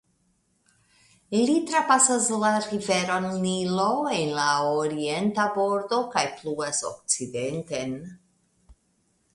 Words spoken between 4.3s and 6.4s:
la orienta bordo kaj